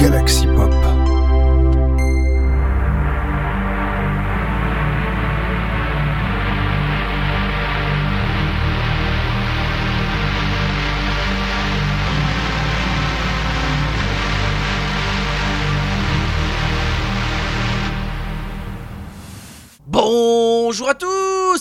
Galaxy 0.00 0.46
Pop. 0.46 0.72
Bonjour 19.86 20.88
à 20.88 20.94
tous, 20.94 21.08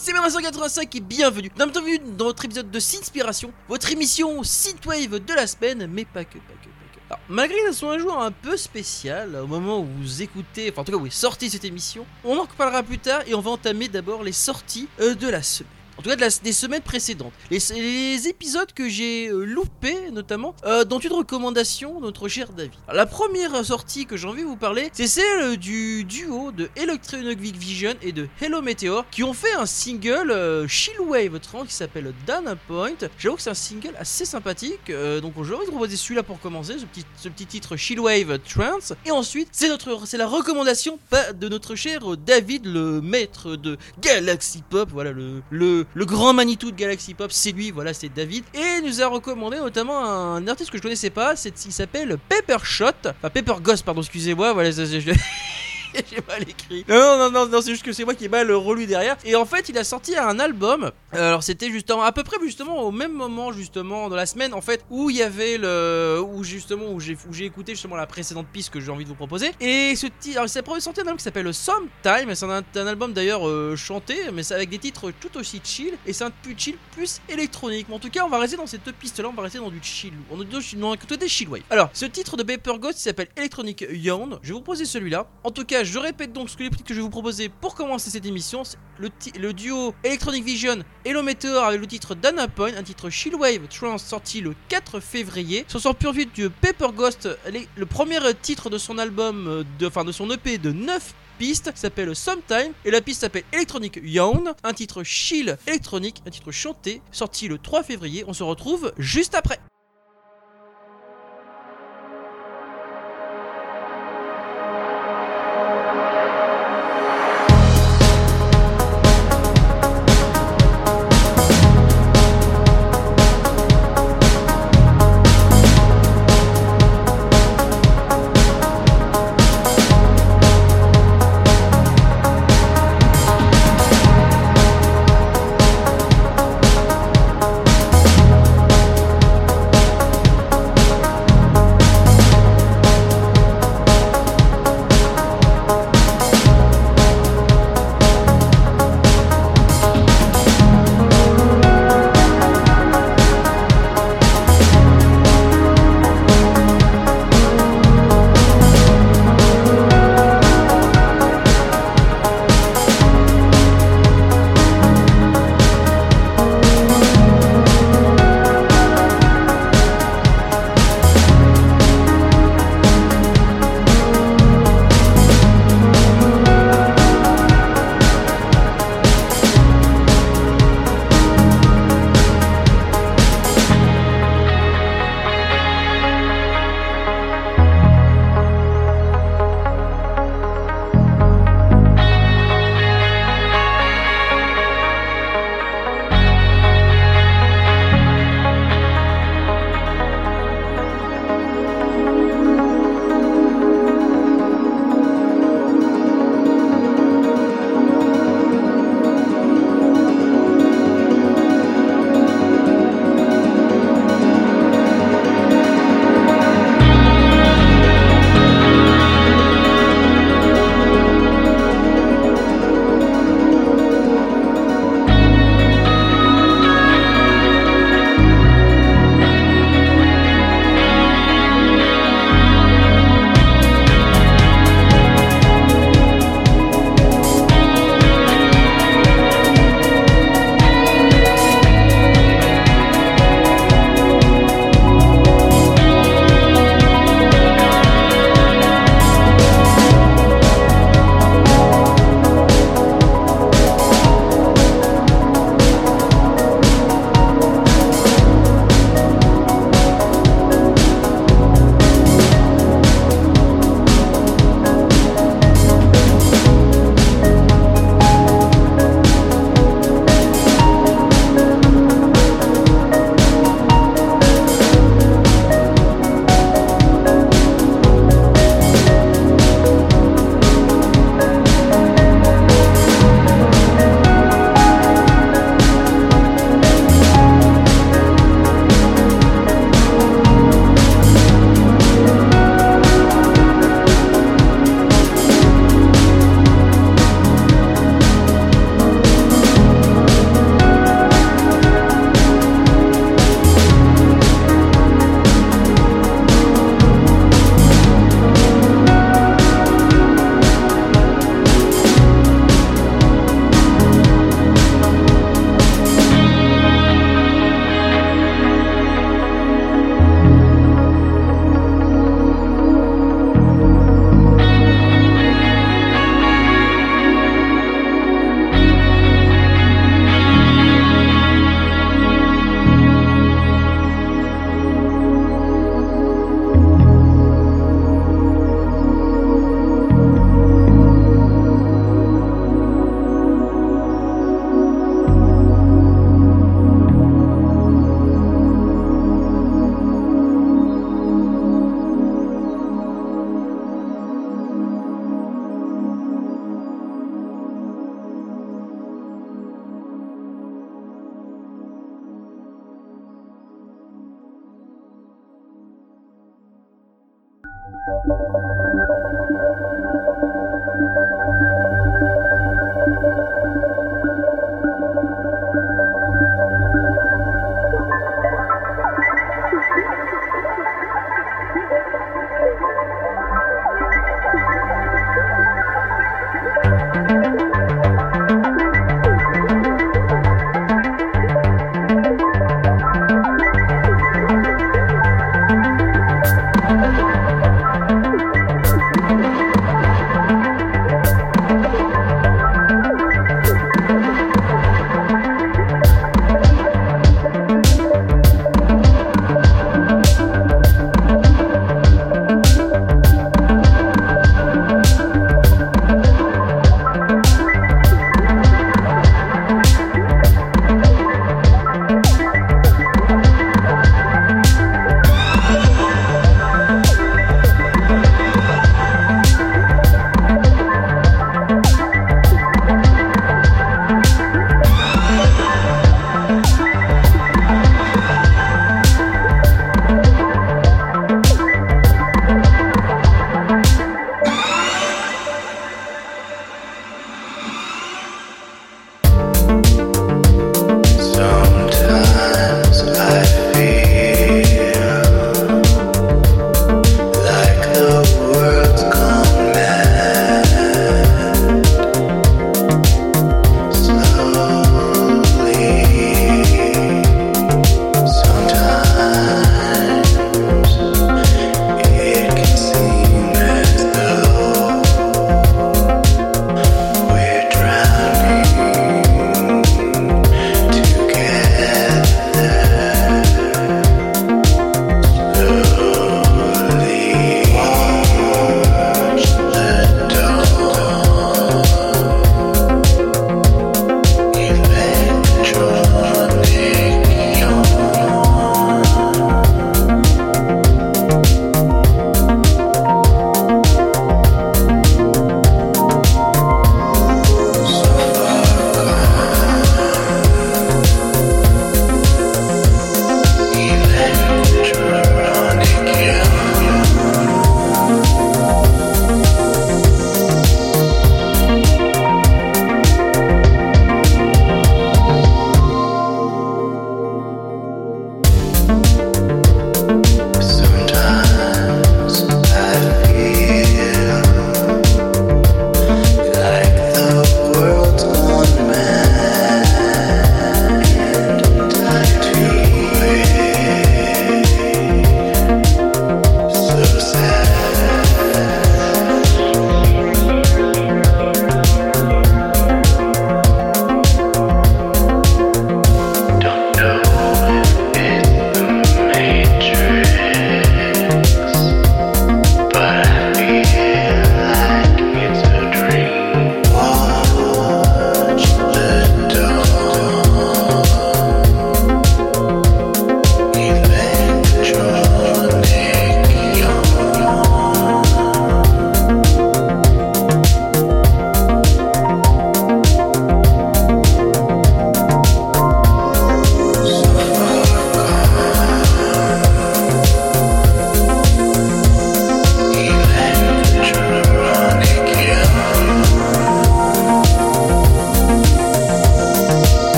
c'est 0.00 0.12
1985 0.12 0.94
et 0.94 1.00
bienvenue. 1.00 1.50
Dans 1.56 2.24
votre 2.24 2.44
épisode 2.44 2.70
de 2.70 2.78
Sinspiration, 2.78 3.52
votre 3.68 3.90
émission 3.90 4.44
Synthwave 4.44 5.18
de 5.18 5.34
la 5.34 5.48
semaine, 5.48 5.88
mais 5.92 6.04
pas 6.04 6.22
que, 6.22 6.38
pas 6.38 6.54
que. 6.62 6.77
Alors, 7.10 7.20
malgré 7.30 7.58
que 7.60 7.72
ce 7.72 7.78
soit 7.78 7.94
un 7.94 7.98
jour 7.98 8.18
un 8.18 8.30
peu 8.30 8.56
spécial, 8.58 9.34
au 9.36 9.46
moment 9.46 9.80
où 9.80 9.86
vous 10.02 10.22
écoutez, 10.22 10.70
enfin 10.70 10.82
en 10.82 10.84
tout 10.84 10.92
cas 10.92 10.98
où 10.98 11.06
est 11.06 11.10
sortie 11.10 11.48
cette 11.48 11.64
émission, 11.64 12.04
on 12.22 12.36
en 12.36 12.42
reparlera 12.42 12.82
plus 12.82 12.98
tard 12.98 13.22
et 13.26 13.34
on 13.34 13.40
va 13.40 13.52
entamer 13.52 13.88
d'abord 13.88 14.22
les 14.22 14.32
sorties 14.32 14.88
euh, 15.00 15.14
de 15.14 15.26
la 15.28 15.42
semaine. 15.42 15.72
En 15.98 16.02
tout 16.02 16.10
cas, 16.10 16.16
des 16.16 16.52
semaines 16.52 16.82
précédentes. 16.82 17.32
Les, 17.50 17.58
les 17.74 18.28
épisodes 18.28 18.72
que 18.72 18.88
j'ai 18.88 19.28
euh, 19.28 19.44
loupés, 19.44 20.10
notamment, 20.12 20.54
euh, 20.64 20.84
dont 20.84 21.00
une 21.00 21.12
recommandation 21.12 22.00
notre 22.00 22.28
cher 22.28 22.52
David. 22.52 22.72
Alors, 22.86 22.98
la 22.98 23.06
première 23.06 23.64
sortie 23.64 24.06
que 24.06 24.16
j'ai 24.16 24.28
envie 24.28 24.42
de 24.42 24.46
vous 24.46 24.56
parler, 24.56 24.90
c'est 24.92 25.06
celle 25.06 25.40
euh, 25.40 25.56
du 25.56 26.04
duo 26.04 26.52
de 26.52 26.68
Electronic 26.76 27.40
Vision 27.40 27.94
et 28.02 28.12
de 28.12 28.28
Hello 28.40 28.62
Meteor, 28.62 29.04
qui 29.10 29.24
ont 29.24 29.32
fait 29.32 29.52
un 29.54 29.66
single 29.66 30.30
euh, 30.30 30.68
Chillwave 30.68 31.40
30 31.40 31.66
qui 31.66 31.74
s'appelle 31.74 32.12
Dana 32.26 32.56
Point. 32.56 33.08
J'avoue 33.18 33.36
que 33.36 33.42
c'est 33.42 33.50
un 33.50 33.54
single 33.54 33.94
assez 33.98 34.24
sympathique, 34.24 34.90
euh, 34.90 35.20
donc 35.20 35.34
j'ai 35.42 35.54
envie 35.54 35.66
de 35.66 35.70
proposer 35.70 35.96
celui-là 35.96 36.22
pour 36.22 36.40
commencer, 36.40 36.78
ce 36.78 36.84
petit, 36.84 37.04
ce 37.16 37.28
petit 37.28 37.46
titre 37.46 37.76
Chillwave 37.76 38.38
Trance. 38.40 38.92
Et 39.04 39.10
ensuite, 39.10 39.48
c'est 39.52 39.68
notre, 39.68 40.06
c'est 40.06 40.16
la 40.16 40.26
recommandation 40.26 40.98
de 41.34 41.48
notre 41.48 41.74
cher 41.74 42.16
David, 42.16 42.66
le 42.66 43.00
maître 43.00 43.56
de 43.56 43.76
Galaxy 44.00 44.62
Pop, 44.68 44.90
voilà 44.92 45.12
le, 45.12 45.42
le, 45.50 45.84
le 45.94 46.04
grand 46.04 46.32
Manitou 46.32 46.70
de 46.70 46.76
Galaxy 46.76 47.14
Pop, 47.14 47.32
c'est 47.32 47.52
lui, 47.52 47.70
voilà 47.70 47.92
c'est 47.94 48.08
David. 48.08 48.44
Et 48.54 48.78
il 48.78 48.84
nous 48.84 49.02
a 49.02 49.06
recommandé 49.06 49.56
notamment 49.58 50.04
un 50.04 50.46
artiste 50.46 50.70
que 50.70 50.76
je 50.78 50.82
connaissais 50.82 51.10
pas, 51.10 51.34
il 51.66 51.72
s'appelle 51.72 52.16
Pepper 52.28 52.58
Shot, 52.62 52.86
enfin 53.06 53.30
Pepper 53.30 53.54
Ghost, 53.60 53.84
pardon, 53.84 54.00
excusez-moi, 54.02 54.52
voilà, 54.52 54.70
je- 54.70 55.12
J'ai 56.10 56.22
mal 56.26 56.42
écrit. 56.42 56.84
Non, 56.88 57.18
non, 57.18 57.30
non, 57.30 57.46
non, 57.46 57.60
c'est 57.60 57.70
juste 57.70 57.84
que 57.84 57.92
c'est 57.92 58.04
moi 58.04 58.14
qui 58.14 58.24
ai 58.24 58.28
mal 58.28 58.50
relu 58.52 58.86
derrière. 58.86 59.16
Et 59.24 59.34
en 59.34 59.44
fait, 59.44 59.68
il 59.68 59.78
a 59.78 59.84
sorti 59.84 60.16
un 60.16 60.38
album. 60.38 60.90
Euh, 61.14 61.28
Alors, 61.28 61.42
c'était 61.42 61.70
justement 61.70 62.02
à 62.02 62.12
peu 62.12 62.22
près 62.22 62.36
justement 62.42 62.82
au 62.82 62.90
même 62.90 63.12
moment 63.12 63.52
justement 63.52 64.08
dans 64.08 64.16
la 64.16 64.26
semaine 64.26 64.54
en 64.54 64.60
fait 64.60 64.84
où 64.90 65.10
il 65.10 65.16
y 65.16 65.22
avait 65.22 65.58
le 65.58 66.22
où 66.24 66.44
justement 66.44 66.86
où 66.92 67.00
j'ai 67.00 67.44
écouté 67.44 67.72
justement 67.72 67.96
la 67.96 68.06
précédente 68.06 68.46
piste 68.52 68.70
que 68.70 68.80
j'ai 68.80 68.90
envie 68.90 69.04
de 69.04 69.08
vous 69.08 69.14
proposer. 69.14 69.50
Et 69.60 69.96
ce 69.96 70.06
titre, 70.06 70.38
alors 70.38 70.48
c'est 70.48 70.64
sorti 70.80 71.00
un 71.00 71.04
album 71.04 71.16
qui 71.16 71.24
s'appelle 71.24 71.52
Sometime. 71.52 72.34
C'est 72.34 72.46
un, 72.80 72.86
album 72.86 73.12
d'ailleurs 73.12 73.48
euh, 73.48 73.76
chanté, 73.76 74.16
mais 74.32 74.42
c'est 74.42 74.54
avec 74.54 74.68
des 74.68 74.78
titres 74.78 75.10
tout 75.20 75.36
aussi 75.38 75.60
chill. 75.64 75.94
Et 76.06 76.12
c'est 76.12 76.24
un 76.24 76.30
plus 76.30 76.54
chill 76.56 76.76
plus 76.92 77.20
électronique. 77.28 77.86
Mais 77.88 77.94
en 77.94 77.98
tout 77.98 78.10
cas, 78.10 78.24
on 78.24 78.28
va 78.28 78.38
rester 78.38 78.56
dans 78.56 78.66
ces 78.66 78.78
deux 78.78 78.92
pistes 78.92 79.18
là. 79.20 79.28
On 79.28 79.32
va 79.32 79.42
rester 79.42 79.58
dans 79.58 79.70
du 79.70 79.80
chill. 79.82 80.12
On 80.30 80.40
est 80.40 80.44
dans, 80.44 80.60
dans 80.76 80.92
un 80.92 80.96
côté 80.96 81.28
chill 81.28 81.48
wave. 81.48 81.62
Alors, 81.70 81.90
ce 81.92 82.06
titre 82.06 82.36
de 82.36 82.42
Paper 82.42 82.78
Ghost 82.78 82.98
s'appelle 82.98 83.28
Electronic 83.36 83.86
Yawn. 83.90 84.38
Je 84.42 84.48
vais 84.48 84.54
vous 84.54 84.60
proposer 84.60 84.84
celui-là. 84.84 85.26
En 85.44 85.50
tout 85.50 85.64
cas, 85.64 85.77
je 85.84 85.98
répète 85.98 86.32
donc 86.32 86.50
ce 86.50 86.56
que 86.56 86.62
les 86.62 86.70
prix 86.70 86.82
que 86.82 86.94
je 86.94 86.98
vais 86.98 87.02
vous 87.02 87.10
proposer 87.10 87.48
pour 87.48 87.74
commencer 87.74 88.10
cette 88.10 88.26
émission. 88.26 88.62
Le, 88.98 89.52
duo 89.52 89.94
Electronic 90.02 90.44
Vision 90.44 90.78
et 91.04 91.12
Meteor 91.12 91.64
avec 91.64 91.80
le 91.80 91.86
titre 91.86 92.14
Dana 92.14 92.48
Point, 92.48 92.74
un 92.76 92.82
titre 92.82 93.10
Chillwave 93.10 93.68
Trance 93.68 94.04
sorti 94.04 94.40
le 94.40 94.54
4 94.68 95.00
février. 95.00 95.64
Sur 95.68 95.80
son 95.80 95.94
pur 95.94 96.12
vide 96.12 96.30
du 96.32 96.50
Paper 96.50 96.88
Ghost, 96.94 97.28
le 97.76 97.86
premier 97.86 98.18
titre 98.40 98.70
de 98.70 98.78
son 98.78 98.98
album, 98.98 99.46
euh, 99.46 99.86
enfin 99.86 100.04
de 100.04 100.12
son 100.12 100.30
EP 100.30 100.58
de 100.58 100.72
9 100.72 101.14
pistes 101.38 101.70
s'appelle 101.76 102.14
Sometime 102.16 102.72
et 102.84 102.90
la 102.90 103.00
piste 103.00 103.20
s'appelle 103.20 103.44
Electronic 103.52 104.00
Yawn, 104.02 104.52
un 104.64 104.72
titre 104.72 105.04
chill 105.04 105.56
électronique, 105.66 106.22
un 106.26 106.30
titre 106.30 106.50
chanté, 106.50 107.00
sorti 107.12 107.46
le 107.46 107.58
3 107.58 107.84
février. 107.84 108.24
On 108.26 108.32
se 108.32 108.42
retrouve 108.42 108.92
juste 108.98 109.34
après. 109.34 109.60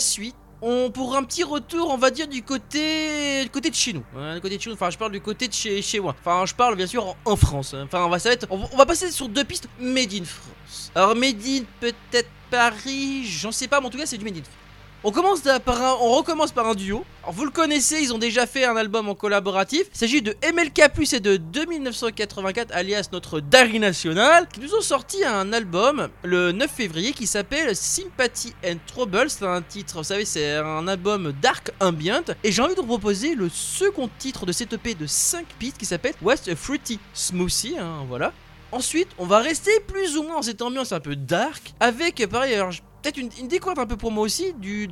Suite. 0.00 0.34
On 0.62 0.90
pour 0.90 1.14
un 1.14 1.22
petit 1.24 1.42
retour, 1.42 1.90
on 1.90 1.98
va 1.98 2.10
dire 2.10 2.26
du 2.26 2.42
côté, 2.42 3.42
du 3.44 3.50
côté 3.50 3.68
de 3.68 3.74
chez 3.74 3.92
nous, 3.92 4.04
du 4.34 4.40
côté 4.40 4.56
de 4.56 4.62
chez 4.62 4.70
nous. 4.70 4.74
Enfin, 4.74 4.88
je 4.88 4.96
parle 4.96 5.12
du 5.12 5.20
côté 5.20 5.46
de 5.46 5.52
chez, 5.52 5.82
chez 5.82 6.00
moi. 6.00 6.14
Enfin, 6.18 6.46
je 6.46 6.54
parle 6.54 6.74
bien 6.76 6.86
sûr 6.86 7.14
en, 7.26 7.36
France. 7.36 7.74
hein. 7.74 7.82
Enfin, 7.84 8.02
on 8.04 8.08
va 8.08 8.16
on, 8.48 8.68
on 8.72 8.76
va 8.76 8.86
passer 8.86 9.10
sur 9.10 9.28
deux 9.28 9.44
pistes 9.44 9.68
made 9.78 10.14
in 10.14 10.24
France. 10.24 10.90
Alors 10.94 11.14
made 11.14 11.36
in 11.46 11.64
peut-être 11.80 12.30
Paris, 12.50 13.24
j'en 13.26 13.52
sais 13.52 13.68
pas, 13.68 13.80
mais 13.80 13.86
en 13.86 13.90
tout 13.90 13.98
cas 13.98 14.06
c'est 14.06 14.16
du 14.16 14.24
Made 14.24 14.36
in 14.36 14.42
France. 14.42 14.54
On, 15.06 15.10
commence 15.12 15.42
par 15.64 15.82
un- 15.82 15.96
on 16.00 16.10
recommence 16.12 16.50
par 16.52 16.66
un 16.66 16.74
duo. 16.74 17.04
Alors 17.22 17.34
vous 17.34 17.44
le 17.44 17.50
connaissez, 17.50 18.00
ils 18.00 18.12
ont 18.14 18.18
déjà 18.18 18.46
fait 18.46 18.64
un 18.64 18.74
album 18.76 19.08
en 19.08 19.14
collaboratif. 19.14 19.82
Il 19.94 19.98
s'agit 19.98 20.22
de 20.22 20.34
MLK 20.42 20.80
et 21.12 21.20
de 21.20 21.36
2984, 21.36 22.70
alias 22.74 23.08
notre 23.12 23.40
Dari 23.40 23.78
National, 23.78 24.48
qui 24.48 24.60
nous 24.60 24.74
ont 24.74 24.80
sorti 24.80 25.22
un 25.24 25.52
album 25.52 26.08
le 26.22 26.52
9 26.52 26.70
février 26.70 27.12
qui 27.12 27.26
s'appelle 27.26 27.76
Sympathy 27.76 28.54
and 28.66 28.76
Trouble. 28.86 29.28
C'est 29.28 29.46
un 29.46 29.60
titre, 29.62 29.98
vous 29.98 30.04
savez, 30.04 30.24
c'est 30.24 30.54
un 30.56 30.88
album 30.88 31.32
dark 31.42 31.70
ambient. 31.80 32.22
Et 32.42 32.50
j'ai 32.50 32.62
envie 32.62 32.74
de 32.74 32.80
vous 32.80 32.86
proposer 32.86 33.34
le 33.34 33.48
second 33.50 34.08
titre 34.18 34.46
de 34.46 34.52
cette 34.52 34.72
EP 34.72 34.94
de 34.94 35.06
5 35.06 35.46
pistes 35.58 35.76
qui 35.78 35.86
s'appelle 35.86 36.14
West 36.22 36.54
Fruity 36.54 36.98
Smoothie. 37.12 37.76
hein, 37.78 38.04
voilà. 38.08 38.32
Ensuite, 38.72 39.08
on 39.18 39.26
va 39.26 39.38
rester 39.40 39.70
plus 39.86 40.16
ou 40.16 40.22
moins 40.24 40.36
dans 40.36 40.42
cette 40.42 40.62
ambiance 40.62 40.92
un 40.92 41.00
peu 41.00 41.14
dark, 41.14 41.74
avec 41.78 42.26
par 42.28 42.40
ailleurs 42.42 42.72
j- 42.72 42.80
peut-être 43.04 43.18
une, 43.18 43.48
découverte 43.48 43.78
un 43.78 43.86
peu 43.86 43.96
pour 43.98 44.10
moi 44.10 44.24
aussi 44.24 44.54
du, 44.54 44.88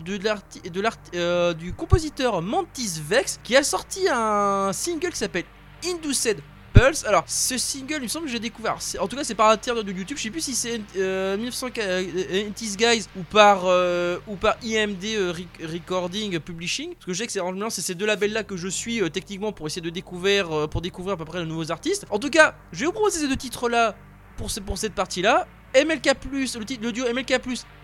euh, 1.14 1.54
du 1.54 1.72
compositeur 1.72 2.42
Mantis 2.42 3.00
Vex 3.08 3.40
qui 3.42 3.56
a 3.56 3.62
sorti 3.62 4.06
un 4.12 4.70
single 4.72 5.10
qui 5.10 5.18
s'appelle 5.18 5.44
Induced 5.84 6.42
Pulse. 6.74 7.04
Alors, 7.06 7.24
ce 7.26 7.56
single, 7.58 7.96
il 7.96 8.02
me 8.02 8.08
semble 8.08 8.26
que 8.26 8.32
j'ai 8.32 8.38
découvert. 8.38 8.76
En 9.00 9.08
tout 9.08 9.16
cas, 9.16 9.24
c'est 9.24 9.34
par 9.34 9.48
internet 9.50 9.84
de 9.84 9.92
YouTube. 9.92 10.16
Je 10.18 10.22
sais 10.22 10.30
plus 10.30 10.40
si 10.42 10.54
c'est 10.54 10.80
euh, 10.96 11.36
1990s 11.36 12.76
Guys 12.76 13.06
ou 13.16 13.22
par, 13.22 13.62
euh, 13.64 14.18
ou 14.26 14.36
par 14.36 14.56
IMD 14.62 15.04
euh, 15.04 15.32
Rec- 15.32 15.70
Recording 15.70 16.38
Publishing. 16.38 16.94
Parce 16.94 17.06
que 17.06 17.12
je 17.12 17.18
sais 17.18 17.26
que 17.26 17.32
c'est 17.32 17.80
ces 17.82 17.94
deux 17.94 18.06
labels-là 18.06 18.42
que 18.44 18.56
je 18.56 18.68
suis 18.68 19.02
euh, 19.02 19.08
techniquement 19.08 19.52
pour 19.52 19.66
essayer 19.66 19.82
de 19.82 19.90
découvrir, 19.90 20.50
euh, 20.50 20.66
pour 20.66 20.80
découvrir 20.82 21.14
à 21.14 21.16
peu 21.16 21.24
près 21.24 21.40
de 21.40 21.44
nouveaux 21.44 21.70
artistes. 21.70 22.06
En 22.10 22.18
tout 22.18 22.30
cas, 22.30 22.54
je 22.72 22.80
vais 22.80 22.86
vous 22.86 22.92
proposer 22.92 23.20
ces 23.20 23.28
deux 23.28 23.36
titres-là 23.36 23.94
pour 24.36 24.50
cette 24.78 24.94
partie-là. 24.94 25.46
MLK+, 25.74 26.10
le, 26.32 26.64
titre, 26.64 26.82
le 26.82 26.92
duo 26.92 27.04
MLK+, 27.12 27.40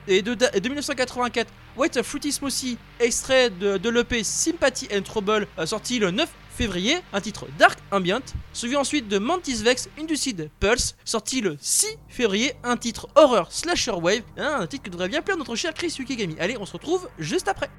et 0.09 0.23
de, 0.23 0.37
et 0.54 0.61
de 0.61 0.68
1984, 0.68 1.52
Wait 1.76 1.97
a 1.97 2.02
Fruity 2.02 2.33
Smoothie, 2.33 2.78
extrait 2.99 3.50
de, 3.50 3.88
l'EP 3.88 4.25
Sympathy 4.25 4.88
and 4.95 5.02
Trouble, 5.02 5.47
euh, 5.59 5.66
sorti 5.66 5.99
le 5.99 6.11
9 6.11 6.28
février, 6.57 6.99
un 7.12 7.21
titre 7.21 7.47
Dark 7.59 7.78
Ambient, 7.92 8.23
suivi 8.52 8.75
ensuite 8.75 9.07
de 9.09 9.18
Mantis 9.18 9.62
Vex 9.62 9.88
Induced 9.99 10.50
Pulse, 10.59 10.97
sorti 11.04 11.40
le 11.40 11.57
6 11.61 11.87
février, 12.09 12.54
un 12.64 12.76
titre 12.76 13.09
Horror 13.14 13.52
Slasher 13.52 13.92
Wave, 13.92 14.23
hein, 14.37 14.59
un 14.61 14.66
titre 14.66 14.85
qui 14.85 14.90
devrait 14.90 15.09
bien 15.09 15.23
plaire 15.23 15.37
notre 15.37 15.54
cher 15.54 15.73
Chris 15.73 15.95
Yukigami. 15.99 16.37
Allez, 16.40 16.57
on 16.59 16.66
se 16.66 16.73
retrouve 16.73 17.09
juste 17.18 17.49
après. 17.49 17.71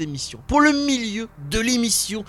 Émission, 0.00 0.40
pour 0.46 0.60
le 0.60 0.72
milieu 0.72 1.28
de 1.50 1.60
l'émission. 1.60 2.24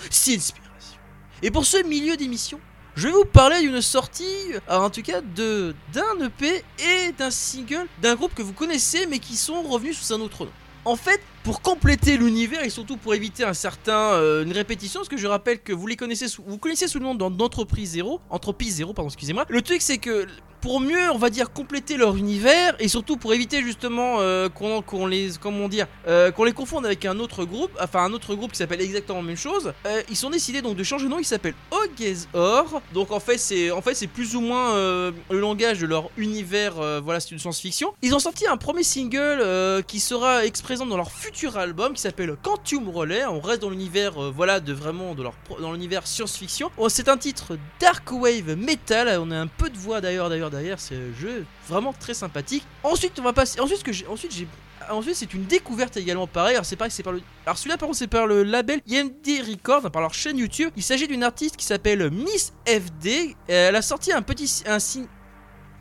Et 1.42 1.52
pour 1.52 1.66
ce 1.66 1.84
milieu 1.84 2.18
d'émission, 2.18 2.60
je 2.96 3.08
vais 3.08 3.14
vous 3.14 3.26
parler 3.26 3.62
d'une 3.62 3.82
sortie, 3.82 4.24
euh, 4.70 4.78
en 4.78 4.90
tout 4.90 5.04
cas 5.04 5.22
d'un 5.22 6.26
EP 6.26 6.64
et 6.80 7.12
d'un 7.12 7.30
single 7.30 7.86
d'un 8.02 8.16
groupe 8.16 8.34
que 8.34 8.42
vous 8.42 8.54
connaissez 8.54 9.06
mais 9.06 9.20
qui 9.20 9.38
sont 9.38 9.62
revenus 9.62 10.00
sous 10.00 10.14
un 10.14 10.20
autre 10.20 10.46
nom. 10.46 10.52
En 10.84 10.96
fait, 10.96 11.22
pour 11.48 11.62
compléter 11.62 12.18
l'univers 12.18 12.62
et 12.66 12.70
surtout 12.70 12.98
pour 12.98 13.16
éviter 13.16 13.46
un 13.46 13.54
certain 13.54 14.16
euh, 14.16 14.44
une 14.44 14.52
répétition, 14.52 15.00
parce 15.00 15.08
que 15.08 15.16
je 15.16 15.28
rappelle 15.28 15.62
que 15.62 15.72
vous 15.72 15.88
les 15.88 15.96
connaissez 15.96 16.28
sous, 16.28 16.44
vous 16.46 16.58
connaissez 16.58 16.90
sous 16.90 17.00
le 17.00 17.06
nom 17.06 17.16
d'entreprise 17.16 17.92
zéro, 17.92 18.20
entreprise 18.30 18.76
zéro, 18.76 18.92
pardon, 18.92 19.08
excusez-moi. 19.08 19.46
Le 19.48 19.62
truc 19.62 19.82
c'est 19.82 19.98
que 19.98 20.28
pour 20.62 20.80
mieux, 20.80 21.10
on 21.12 21.18
va 21.18 21.30
dire, 21.30 21.52
compléter 21.52 21.98
leur 21.98 22.16
univers 22.16 22.76
et 22.80 22.88
surtout 22.88 23.18
pour 23.18 23.34
éviter 23.34 23.62
justement 23.62 24.18
euh, 24.20 24.50
qu'on 24.50 25.06
les, 25.06 25.32
comment 25.40 25.68
dire, 25.70 25.88
euh, 26.08 26.32
qu'on 26.32 26.44
les 26.44 26.52
confonde 26.52 26.86
avec 26.86 27.06
un 27.06 27.20
autre 27.20 27.46
groupe, 27.46 27.72
enfin 27.82 28.04
un 28.04 28.14
autre 28.14 28.36
groupe 28.36 28.52
qui 28.52 28.58
s'appelle 28.58 28.82
exactement 28.82 29.20
la 29.20 29.26
même 29.26 29.38
chose. 29.38 29.74
Euh, 29.86 30.02
ils 30.10 30.16
sont 30.16 30.30
décidés 30.30 30.62
donc 30.62 30.76
de 30.76 30.84
changer 30.84 31.06
de 31.06 31.10
nom. 31.10 31.20
Ils 31.20 31.26
s'appellent 31.26 31.56
Ogezor. 31.72 32.82
Donc 32.94 33.12
en 33.12 33.20
fait, 33.20 33.38
c'est 33.38 33.72
en 33.72 33.82
fait 33.82 33.94
c'est 33.94 34.08
plus 34.08 34.36
ou 34.36 34.42
moins 34.42 34.76
le 34.76 35.40
langage 35.40 35.80
de 35.80 35.86
leur 35.86 36.10
univers. 36.18 36.74
voilà, 37.02 37.20
c'est 37.20 37.32
une 37.32 37.40
science-fiction. 37.40 37.94
Ils 38.02 38.16
ont 38.16 38.20
sorti 38.20 38.48
un 38.48 38.58
premier 38.58 38.84
single 38.84 39.84
qui 39.88 40.00
sera 40.00 40.42
présent 40.64 40.86
dans 40.86 40.98
leur 40.98 41.12
futur 41.12 41.37
album 41.46 41.94
qui 41.94 42.02
s'appelle 42.02 42.36
Quantum 42.42 42.90
Relay. 42.90 43.26
On 43.26 43.40
reste 43.40 43.62
dans 43.62 43.70
l'univers, 43.70 44.32
voilà, 44.32 44.60
de 44.60 44.74
vraiment 44.74 45.14
de 45.16 45.24
leur 45.24 45.34
dans 45.60 45.72
l'univers 45.72 46.08
science-fiction. 46.08 46.72
Oh, 46.78 46.90
c'est 46.90 47.10
un 47.10 47.18
titre 47.18 47.58
dark 47.80 48.12
wave 48.12 48.56
metal. 48.56 49.20
On 49.22 49.32
a 49.32 49.38
un 49.38 49.48
peu 49.48 49.70
de 49.70 49.78
voix 49.78 50.02
d'ailleurs 50.02 50.30
d'ailleurs 50.30 50.50
derrière, 50.50 50.80
c'est 50.80 50.96
un 50.96 51.20
jeu 51.20 51.46
vraiment 51.68 51.94
très 51.94 52.14
sympathique. 52.14 52.66
Ensuite, 52.84 53.20
on 53.20 53.24
va 53.24 53.34
passer. 53.34 53.60
Ensuite, 53.60 53.84
que 53.84 53.94
j'ai. 53.94 54.08
Ensuite, 54.08 54.34
j'ai. 54.34 54.48
Ensuite, 54.90 55.16
c'est 55.16 55.34
une 55.34 55.46
découverte 55.46 55.98
également 55.98 56.28
pareil. 56.28 56.56
Alors, 56.56 56.66
c'est 56.66 56.76
pareil, 56.76 56.92
c'est 56.92 57.04
par 57.04 57.14
le. 57.14 57.22
Alors, 57.46 57.58
celui-là, 57.58 57.78
par 57.78 57.88
contre, 57.88 58.00
c'est 58.00 58.08
par 58.08 58.26
le 58.26 58.44
label 58.44 58.82
IND 58.90 59.12
Records, 59.48 59.92
par 59.92 60.02
leur 60.02 60.14
chaîne 60.14 60.38
YouTube. 60.38 60.72
Il 60.76 60.84
s'agit 60.84 61.08
d'une 61.08 61.24
artiste 61.24 61.58
qui 61.58 61.66
s'appelle 61.66 62.10
Miss 62.10 62.54
FD. 62.66 63.36
Elle 63.48 63.76
a 63.76 63.82
sorti 63.82 64.12
un 64.12 64.22
petit. 64.22 64.64
Un, 64.66 64.78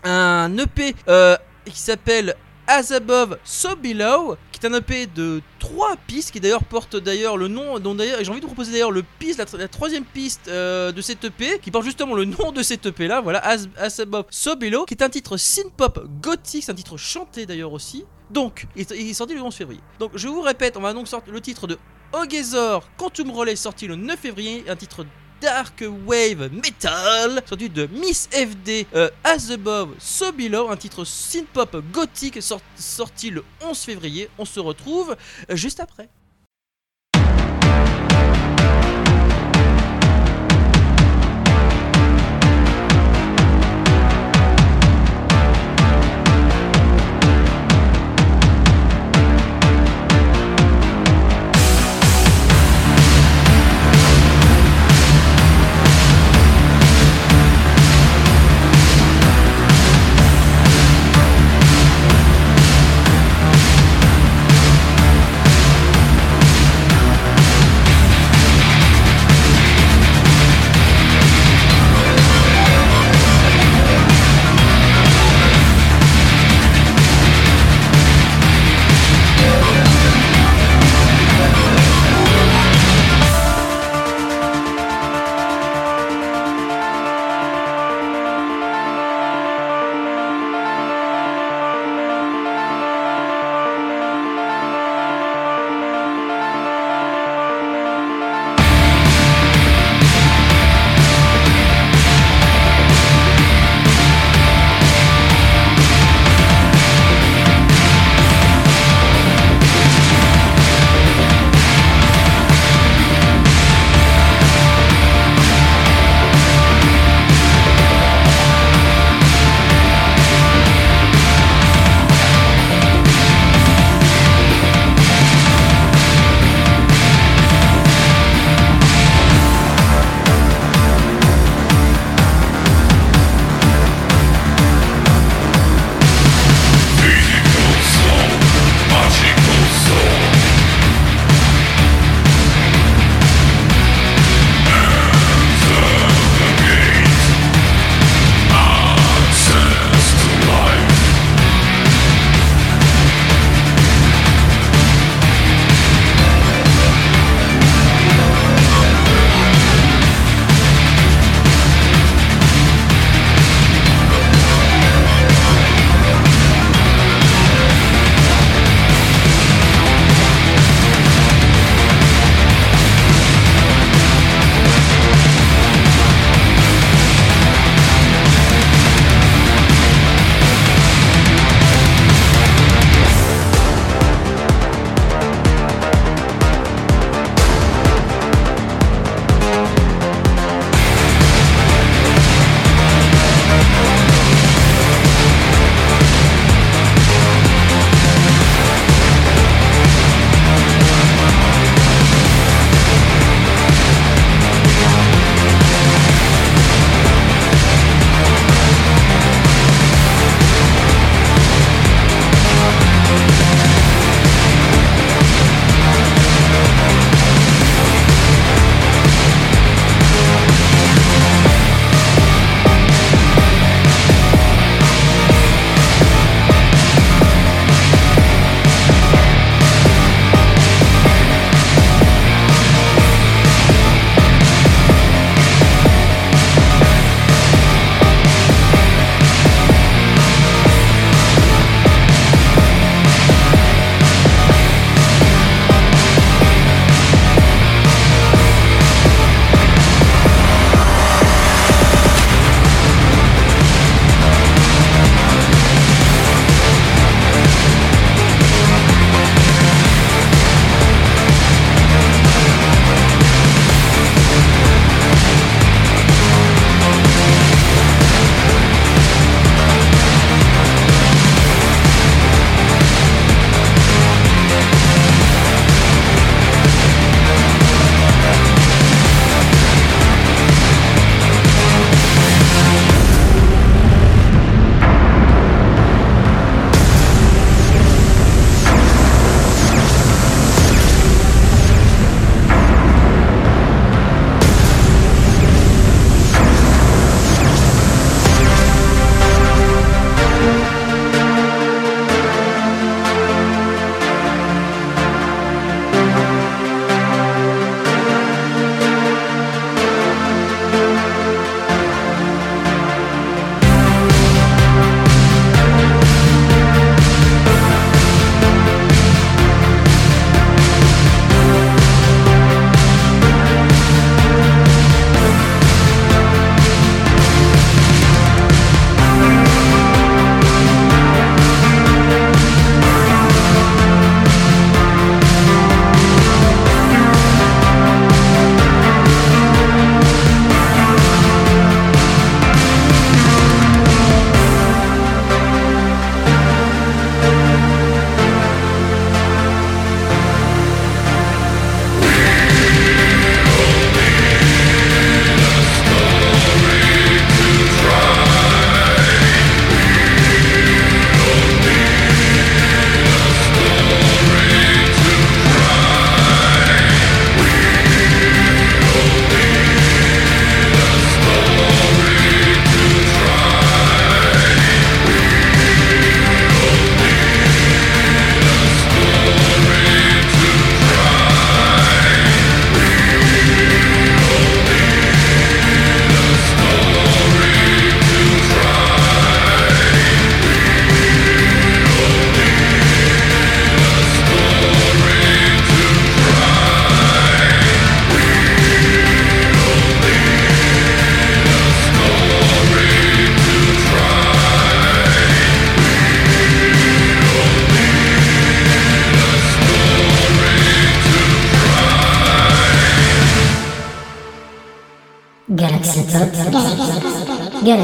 un 0.05 0.59
EP 0.59 0.95
euh, 1.09 1.37
qui 1.65 1.81
s'appelle 1.81 2.35
As 2.69 2.91
Above, 2.91 3.39
So 3.45 3.77
Below, 3.77 4.37
qui 4.59 4.67
est 4.67 4.71
un 4.71 4.75
EP 4.75 5.07
de 5.07 5.43
3 5.59 5.97
pistes, 6.07 6.31
qui 6.31 6.41
d'ailleurs 6.41 6.65
porte 6.65 6.97
d'ailleurs 6.97 7.37
le 7.37 7.49
nom, 7.49 7.79
dont 7.79 7.97
j'ai 7.99 8.31
envie 8.31 8.41
de 8.41 8.47
vous 8.47 8.53
proposer 8.53 8.73
d'ailleurs 8.73 8.91
le 8.91 9.05
piste, 9.19 9.39
la, 9.57 9.69
troisième 9.69 10.05
piste 10.05 10.49
euh, 10.49 10.93
de 10.93 11.01
cette 11.01 11.25
EP, 11.25 11.59
qui 11.61 11.71
porte 11.71 11.85
justement 11.85 12.15
le 12.15 12.25
nom 12.25 12.53
de 12.53 12.63
cette 12.63 12.87
EP 12.87 13.07
là, 13.09 13.21
voilà, 13.21 13.45
As, 13.45 14.01
Above, 14.01 14.27
So 14.31 14.57
Below, 14.57 14.85
qui 14.85 14.95
est 14.95 15.03
un 15.03 15.09
titre 15.09 15.37
synth-pop 15.37 16.07
gothique, 16.21 16.65
c'est 16.65 16.73
un 16.73 16.77
titre 16.77 16.97
chanté 16.97 17.47
d'ailleurs 17.47 17.73
aussi. 17.73 18.05
Donc, 18.31 18.67
il, 18.75 18.83
est 18.83 19.15
sorti 19.15 19.35
le 19.35 19.43
11 19.43 19.55
février. 19.55 19.81
Donc, 19.99 20.13
je 20.15 20.29
vous 20.29 20.41
répète, 20.41 20.77
on 20.77 20.81
va 20.81 20.93
donc 20.93 21.07
sortir 21.07 21.33
le 21.33 21.41
titre 21.41 21.67
de 21.67 21.79
Ogezor 22.13 22.89
Quantum 22.97 23.31
Relay, 23.31 23.57
sorti 23.57 23.87
le 23.87 23.97
9 23.97 24.19
février, 24.19 24.65
un 24.69 24.77
titre 24.77 25.05
Dark 25.41 25.85
Wave 26.07 26.51
Metal, 26.51 27.43
sorti 27.47 27.69
de 27.69 27.87
Miss 27.87 28.29
FD 28.33 28.87
euh, 28.95 29.11
As 29.25 29.51
Above, 29.51 29.95
So 29.99 30.33
Below, 30.33 30.69
un 30.71 30.77
titre 30.77 31.05
synth-pop 31.05 31.77
gothique 31.93 32.39
sorti 32.77 33.31
le 33.31 33.45
11 33.63 33.79
février. 33.79 34.29
On 34.39 34.45
se 34.45 34.61
retrouve 34.61 35.17
euh, 35.51 35.57
juste 35.57 35.81
après. 35.81 36.09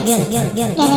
Galaxy 0.05 0.75
Pop. 0.75 0.77
Galaxy 0.77 0.92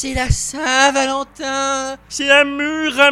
C'est 0.00 0.14
la 0.14 0.30
Saint-Valentin 0.30 1.98
C'est 2.08 2.24
mur, 2.46 2.98
à 2.98 3.10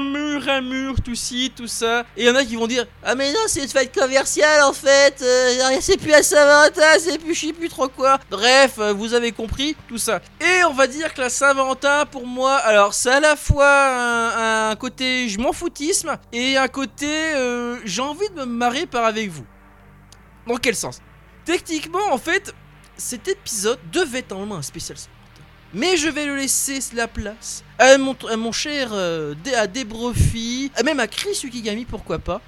mur, 0.63 0.95
tout 1.05 1.15
ci, 1.15 1.53
tout 1.55 1.67
ça. 1.67 2.07
Et 2.17 2.23
il 2.23 2.27
y 2.27 2.31
en 2.31 2.35
a 2.35 2.43
qui 2.47 2.57
vont 2.57 2.67
dire 2.67 2.87
Ah 3.05 3.15
mais 3.15 3.31
non, 3.31 3.41
c'est 3.47 3.63
une 3.63 3.69
fête 3.69 3.95
commerciale 3.95 4.63
en 4.63 4.73
fait 4.73 5.21
euh, 5.21 5.77
C'est 5.83 5.99
plus 5.99 6.09
la 6.09 6.23
Saint-Valentin, 6.23 6.99
c'est 6.99 7.19
plus 7.19 7.35
je 7.35 7.49
sais 7.49 7.53
plus 7.53 7.69
trop 7.69 7.89
quoi 7.89 8.19
Bref, 8.31 8.77
euh, 8.79 8.95
vous 8.95 9.13
avez 9.13 9.33
compris, 9.33 9.77
tout 9.87 9.99
ça. 9.99 10.23
Et 10.41 10.65
on 10.65 10.73
va 10.73 10.87
dire 10.87 11.13
que 11.13 11.21
la 11.21 11.29
Saint-Valentin, 11.29 12.07
pour 12.07 12.27
moi, 12.27 12.57
alors 12.57 12.95
c'est 12.95 13.11
à 13.11 13.21
la 13.21 13.37
fois 13.37 14.71
un, 14.71 14.75
côté 14.77 15.29
je 15.29 15.39
m'en 15.39 15.53
foutisme 15.53 16.17
et 16.33 16.57
un 16.57 16.69
côté 16.69 17.35
euh, 17.35 17.77
j'ai 17.85 18.01
envie 18.01 18.31
de 18.31 18.41
me 18.41 18.47
marrer 18.47 18.87
par 18.87 19.05
avec 19.05 19.29
vous. 19.29 19.45
Dans 20.47 20.57
quel 20.57 20.75
sens? 20.75 21.03
Techniquement, 21.45 22.11
en 22.11 22.17
fait, 22.17 22.55
cet 22.97 23.29
épisode 23.29 23.79
devait 23.93 24.21
être 24.21 24.31
normalement 24.31 24.57
un 24.57 24.63
spécial. 24.63 24.97
Mais 25.75 25.97
je 25.97 26.09
vais 26.09 26.25
le 26.25 26.35
laisser 26.35 26.79
la 26.95 27.09
place 27.09 27.63
à 27.79 27.99
mon, 27.99 28.53
cher 28.53 28.91
euh, 28.93 29.35
à 29.57 29.67
Debrofi, 29.67 30.73
même 30.85 30.99
à 30.99 31.07
Chris 31.07 31.39
Ukigami, 31.45 31.85
pourquoi 31.85 32.19
pas. 32.19 32.41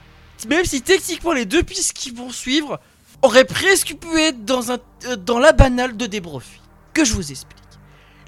Même 0.49 0.65
si 0.65 0.81
techniquement 0.81 1.33
les 1.33 1.45
deux 1.45 1.63
pistes 1.63 1.93
qui 1.93 2.11
vont 2.11 2.31
suivre 2.31 2.81
auraient 3.21 3.45
presque 3.45 3.95
pu 3.95 4.19
être 4.19 4.45
dans, 4.45 4.71
euh, 4.71 5.41
la 5.41 5.53
banale 5.53 5.97
de 5.97 6.07
Debrofi. 6.07 6.61
Que 6.95 7.05
je 7.05 7.13
vous 7.15 7.31
explique. 7.31 7.59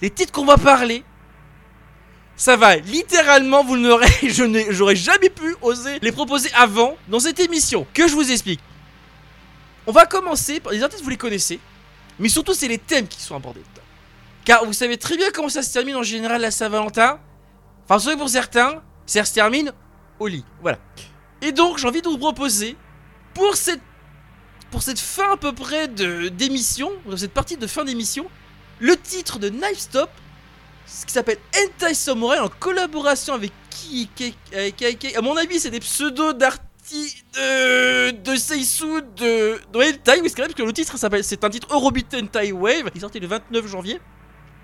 Les 0.02 0.10
titres 0.10 0.32
qu'on 0.32 0.44
va 0.44 0.58
parler, 0.58 1.04
ça 2.36 2.56
va 2.56 2.76
littéralement, 2.76 3.64
vous 3.64 3.78
n'aurez, 3.78 4.06
je 4.22 4.66
j'aurais 4.70 4.96
jamais 4.96 5.30
pu 5.30 5.56
oser 5.62 5.98
les 6.02 6.12
proposer 6.12 6.50
avant 6.54 6.96
dans 7.08 7.20
cette 7.20 7.40
émission. 7.40 7.86
Que 7.94 8.06
je 8.06 8.14
vous 8.14 8.30
explique. 8.30 8.60
On 9.86 9.92
va 9.92 10.04
commencer 10.04 10.60
par 10.60 10.72
les 10.72 10.82
artistes, 10.82 11.02
vous 11.02 11.10
les 11.10 11.16
connaissez, 11.16 11.58
mais 12.18 12.28
surtout 12.28 12.52
c'est 12.52 12.68
les 12.68 12.78
thèmes 12.78 13.08
qui 13.08 13.20
sont 13.20 13.34
abordés. 13.34 13.62
Car 14.44 14.64
vous 14.64 14.72
savez 14.72 14.96
très 14.96 15.16
bien 15.16 15.30
comment 15.32 15.48
ça 15.48 15.62
se 15.62 15.72
termine 15.72 15.96
en 15.96 16.02
général 16.02 16.40
la 16.40 16.50
Saint-Valentin. 16.50 17.18
Enfin, 17.84 17.98
sauf 17.98 18.16
pour 18.16 18.28
certains, 18.28 18.82
ça 19.06 19.24
se 19.24 19.34
termine 19.34 19.72
au 20.18 20.26
lit. 20.26 20.44
Voilà. 20.60 20.78
Et 21.40 21.52
donc 21.52 21.78
j'ai 21.78 21.86
envie 21.88 22.02
de 22.02 22.08
vous 22.08 22.18
proposer 22.18 22.76
pour 23.34 23.56
cette 23.56 23.80
pour 24.70 24.82
cette 24.82 24.98
fin 25.00 25.32
à 25.32 25.36
peu 25.36 25.52
près 25.52 25.86
de 25.88 26.28
d'émission, 26.28 26.90
cette 27.16 27.34
partie 27.34 27.56
de 27.56 27.66
fin 27.66 27.84
d'émission, 27.84 28.26
le 28.80 28.96
titre 28.96 29.38
de 29.38 29.48
Knife 29.50 29.78
Stop, 29.78 30.08
ce 30.86 31.04
qui 31.04 31.12
s'appelle 31.12 31.38
Hentai 31.56 31.94
Samurai 31.94 32.38
en 32.38 32.48
collaboration 32.48 33.34
avec 33.34 33.52
qui, 33.70 34.08
qui- 34.14 34.34
avec- 34.56 35.14
à 35.16 35.20
mon 35.20 35.36
avis 35.36 35.60
c'est 35.60 35.70
des 35.70 35.80
pseudos 35.80 36.32
d'artistes 36.32 37.24
de 37.36 38.10
de 38.12 38.36
Seisu 38.36 39.02
de 39.16 39.60
de 39.72 39.78
Hentai, 39.78 40.20
oui 40.22 40.28
c'est 40.30 40.36
parce 40.42 40.54
que 40.54 40.62
le 40.62 40.72
titre 40.72 40.96
s'appelle 40.96 41.22
c'est 41.24 41.44
un 41.44 41.50
titre 41.50 41.68
Eurobeat 41.70 42.14
Hentai 42.14 42.52
Wave, 42.52 42.90
il 42.94 42.98
est 42.98 43.00
sorti 43.00 43.20
le 43.20 43.26
29 43.26 43.66
janvier. 43.66 44.00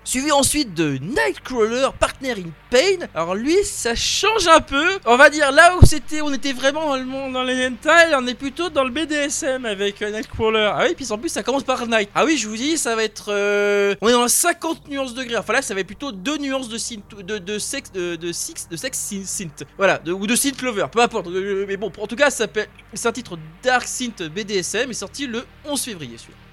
Suivi 0.09 0.31
ensuite 0.31 0.73
de 0.73 0.97
Nightcrawler, 0.97 1.89
Partner 1.99 2.31
in 2.31 2.49
Pain. 2.71 3.05
Alors 3.13 3.35
lui, 3.35 3.55
ça 3.63 3.93
change 3.93 4.47
un 4.47 4.59
peu. 4.59 4.97
On 5.05 5.17
va 5.17 5.29
dire 5.29 5.51
là 5.51 5.75
où 5.77 5.85
c'était, 5.85 6.21
on 6.21 6.33
était 6.33 6.51
vraiment 6.51 6.97
dans 7.29 7.43
les 7.43 7.67
hentai, 7.67 8.15
on 8.15 8.25
est 8.25 8.33
plutôt 8.33 8.71
dans 8.71 8.83
le 8.83 8.89
BDSM 8.89 9.65
avec 9.65 10.01
euh, 10.01 10.09
Nightcrawler. 10.09 10.71
Ah 10.73 10.85
oui, 10.87 10.95
puis 10.95 11.05
en 11.11 11.19
plus 11.19 11.29
ça 11.29 11.43
commence 11.43 11.61
par 11.61 11.85
Night. 11.85 12.09
Ah 12.15 12.25
oui, 12.25 12.37
je 12.37 12.49
vous 12.49 12.55
dis, 12.55 12.75
ça 12.79 12.95
va 12.95 13.03
être, 13.03 13.25
euh, 13.27 13.93
on 14.01 14.09
est 14.09 14.13
dans 14.13 14.27
50 14.27 14.87
nuances 14.87 15.13
de 15.13 15.23
gris. 15.23 15.37
Enfin 15.37 15.53
là, 15.53 15.61
ça 15.61 15.75
va 15.75 15.81
être 15.81 15.85
plutôt 15.85 16.11
deux 16.11 16.39
nuances 16.39 16.69
de 16.69 16.79
synth, 16.79 17.03
de, 17.15 17.37
de 17.37 17.59
sexe, 17.59 17.91
de, 17.91 18.15
de 18.15 18.31
six, 18.31 18.67
de 18.67 18.77
sexe 18.77 19.13
synth. 19.25 19.63
Voilà, 19.77 20.01
ou 20.07 20.25
de 20.25 20.35
synth 20.35 20.59
lover, 20.63 20.87
peu 20.91 21.01
importe. 21.01 21.27
Euh, 21.27 21.65
Mais 21.67 21.77
bon, 21.77 21.91
en 22.01 22.07
tout 22.07 22.15
cas, 22.15 22.31
ça 22.31 22.37
s'appelle, 22.37 22.67
c'est 22.95 23.07
un 23.07 23.11
titre 23.11 23.37
Dark 23.61 23.87
Synth 23.87 24.23
BDSM, 24.23 24.89
est 24.89 24.93
sorti 24.93 25.27
le 25.27 25.45
11 25.65 25.79
février. 25.79 26.17
Celui-là. 26.17 26.48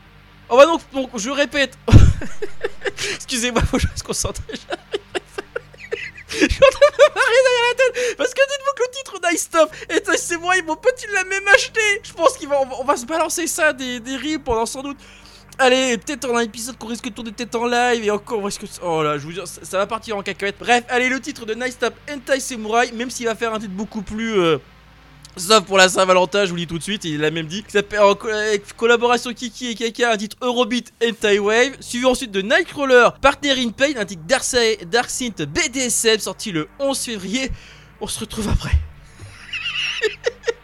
On 0.48 0.56
va 0.56 0.66
donc, 0.66 0.80
donc, 0.92 1.10
je 1.16 1.30
répète. 1.30 1.76
Excusez-moi, 3.14 3.62
faut 3.62 3.76
que 3.76 3.82
je 3.82 3.88
me 3.88 4.06
concentre. 4.06 4.40
Je 6.28 6.36
suis 6.38 6.44
en 6.44 6.70
train 6.70 6.90
de 6.98 7.14
marrer 7.14 7.42
derrière 7.44 7.68
la 7.70 7.76
tête 7.76 8.16
parce 8.18 8.34
que 8.34 8.40
dites-vous 8.40 8.74
que 8.76 8.82
le 8.82 8.90
titre 8.90 9.20
d'Ice 9.30 9.40
Stop 9.42 9.70
et 9.88 10.16
c'est 10.18 10.36
moi 10.36 10.54
mon 10.66 10.76
pote 10.76 11.02
il 11.08 11.14
l'a 11.14 11.24
même 11.24 11.48
acheté. 11.54 11.80
Je 12.02 12.12
pense 12.12 12.36
qu'on 12.36 12.48
va, 12.48 12.60
on 12.78 12.84
va, 12.84 12.96
se 12.96 13.06
balancer 13.06 13.46
ça 13.46 13.72
des, 13.72 14.00
des 14.00 14.16
rimes 14.16 14.42
pendant 14.42 14.66
sans 14.66 14.82
doute. 14.82 14.98
Allez, 15.58 15.96
peut-être 15.96 16.28
en 16.30 16.36
un 16.36 16.40
épisode 16.40 16.76
qu'on 16.76 16.88
risque 16.88 17.04
de 17.04 17.10
tourner 17.10 17.32
peut-être 17.32 17.54
en 17.54 17.66
live 17.66 18.04
et 18.04 18.10
encore, 18.10 18.40
on 18.40 18.42
risque 18.42 18.62
de- 18.62 18.68
Oh 18.82 19.02
là, 19.02 19.16
je 19.16 19.22
vous 19.24 19.30
jure, 19.30 19.48
ça, 19.48 19.78
va 19.78 19.86
partir 19.86 20.16
en 20.18 20.22
cacahuète. 20.22 20.56
Bref, 20.58 20.84
allez, 20.90 21.08
le 21.08 21.18
titre 21.20 21.46
de 21.46 21.54
Nice 21.54 21.74
Stop 21.74 21.94
Hentai 22.10 22.40
Samurai, 22.40 22.92
même 22.92 23.08
s'il 23.08 23.24
va 23.26 23.34
faire 23.34 23.54
un 23.54 23.58
titre 23.58 23.72
beaucoup 23.72 24.02
plus. 24.02 24.38
euh, 24.38 24.58
Sauf 25.38 25.64
pour 25.64 25.76
la 25.76 25.90
Saint-Valentin, 25.90 26.46
je 26.46 26.50
vous 26.50 26.56
le 26.56 26.62
dis 26.62 26.66
tout 26.66 26.78
de 26.78 26.82
suite, 26.82 27.04
il 27.04 27.20
l'a 27.20 27.30
même 27.30 27.46
dit. 27.46 27.62
S'appelle 27.68 28.00
en 28.00 28.14
avec 28.14 28.74
collaboration 28.74 29.34
Kiki 29.34 29.68
et 29.68 29.74
Kaka, 29.74 30.12
un 30.12 30.16
titre 30.16 30.38
Eurobeat 30.40 30.94
Hentai 31.04 31.38
Wave. 31.38 31.76
Suivi 31.80 32.06
ensuite 32.06 32.30
de 32.30 32.40
Nightcrawler, 32.40 33.10
Partner 33.20 33.52
in 33.52 33.68
Pain, 33.68 33.92
un 33.98 34.06
titre 34.06 34.22
Dark 34.26 35.10
Synth 35.10 35.42
BDSM, 35.42 36.20
sorti 36.20 36.52
le 36.52 36.68
11 36.78 36.98
février. 36.98 37.50
On 38.00 38.06
se 38.06 38.20
retrouve 38.20 38.48
après. 38.48 38.72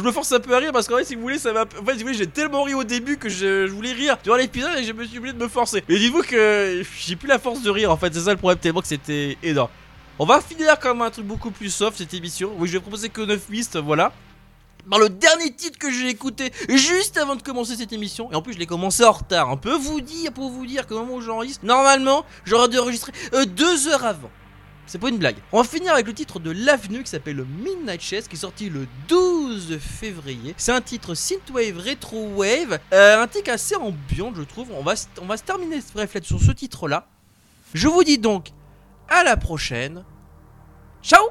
je 0.00 0.04
me 0.06 0.12
force 0.12 0.32
un 0.32 0.40
peu 0.40 0.54
à 0.54 0.58
rire 0.58 0.72
parce 0.72 0.88
qu'en 0.88 0.96
fait, 0.96 1.04
si 1.04 1.14
vous 1.14 1.20
voulez, 1.20 1.38
ça 1.38 1.52
va. 1.52 1.64
En 1.64 1.84
fait, 1.84 1.92
si 1.92 1.98
vous 1.98 2.06
voulez, 2.06 2.14
j'ai 2.14 2.26
tellement 2.26 2.62
ri 2.62 2.72
au 2.72 2.84
début 2.84 3.18
que 3.18 3.28
je, 3.28 3.66
voulais 3.66 3.92
rire 3.92 4.16
durant 4.24 4.36
l'épisode 4.36 4.78
et 4.78 4.84
je 4.84 4.92
me 4.92 5.04
suis 5.04 5.18
obligé 5.18 5.34
de 5.34 5.42
me 5.42 5.48
forcer. 5.48 5.84
Mais 5.88 5.98
dites-vous 5.98 6.22
que 6.22 6.82
j'ai 6.98 7.16
plus 7.16 7.28
la 7.28 7.38
force 7.38 7.62
de 7.62 7.70
rire 7.70 7.90
en 7.90 7.98
fait, 7.98 8.12
c'est 8.14 8.20
ça 8.20 8.30
le 8.30 8.38
problème, 8.38 8.58
tellement 8.58 8.80
que 8.80 8.86
c'était 8.86 9.36
énorme. 9.42 9.68
On 10.18 10.24
va 10.24 10.40
finir 10.40 10.78
quand 10.80 10.94
même 10.94 11.02
un 11.02 11.10
truc 11.10 11.26
beaucoup 11.26 11.50
plus 11.50 11.70
soft 11.70 11.98
cette 11.98 12.14
émission. 12.14 12.52
Oui, 12.58 12.68
je 12.68 12.74
vais 12.74 12.80
proposer 12.80 13.10
que 13.10 13.20
9 13.20 13.40
pistes, 13.40 13.76
voilà. 13.76 14.12
Par 14.88 14.98
le 14.98 15.10
dernier 15.10 15.52
titre 15.52 15.78
que 15.78 15.90
j'ai 15.90 16.08
écouté 16.08 16.50
juste 16.70 17.18
avant 17.18 17.36
de 17.36 17.42
commencer 17.42 17.76
cette 17.76 17.92
émission, 17.92 18.32
et 18.32 18.34
en 18.34 18.40
plus 18.40 18.54
je 18.54 18.58
l'ai 18.58 18.66
commencé 18.66 19.04
en 19.04 19.12
retard, 19.12 19.50
on 19.50 19.58
peut 19.58 19.76
vous 19.76 20.00
dire, 20.00 20.32
pour 20.32 20.50
vous 20.50 20.64
dire 20.64 20.86
que 20.86 20.94
moment 20.94 21.16
où 21.16 21.20
j'enregistre, 21.20 21.64
normalement 21.66 22.24
j'aurais 22.46 22.68
dû 22.68 22.78
enregistrer 22.78 23.12
euh, 23.34 23.44
deux 23.44 23.88
heures 23.88 24.04
avant. 24.06 24.30
C'est 24.90 24.98
pas 24.98 25.08
une 25.08 25.18
blague. 25.18 25.36
On 25.52 25.62
va 25.62 25.68
finir 25.68 25.92
avec 25.92 26.08
le 26.08 26.14
titre 26.14 26.40
de 26.40 26.50
l'avenue 26.50 27.04
qui 27.04 27.10
s'appelle 27.10 27.44
Midnight 27.44 28.00
Chess 28.00 28.26
qui 28.26 28.34
est 28.34 28.40
sorti 28.40 28.68
le 28.68 28.88
12 29.06 29.29
12 29.50 29.78
février. 29.80 30.54
C'est 30.56 30.70
un 30.70 30.80
titre 30.80 31.14
synthwave, 31.14 31.76
rétro 31.78 32.28
wave, 32.36 32.78
euh, 32.92 33.20
un 33.20 33.26
titre 33.26 33.50
assez 33.50 33.74
ambiant, 33.74 34.32
je 34.32 34.42
trouve. 34.42 34.70
On 34.70 34.82
va, 34.82 34.94
se 34.94 35.42
terminer 35.44 35.80
ce 35.80 35.98
reflet 35.98 36.22
sur 36.22 36.40
ce 36.40 36.52
titre-là. 36.52 37.08
Je 37.74 37.88
vous 37.88 38.04
dis 38.04 38.18
donc 38.18 38.50
à 39.08 39.24
la 39.24 39.36
prochaine. 39.36 40.04
Ciao 41.02 41.30